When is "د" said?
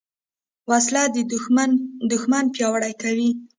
1.13-1.17